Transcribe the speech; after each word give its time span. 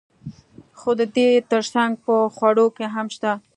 خو 0.79 0.89
د 0.99 1.01
دې 1.15 1.27
ترڅنګ 1.51 1.91
په 2.05 2.13
خوړو 2.35 2.65
کې 2.75 2.85
هم 2.95 3.07
شته. 3.15 3.31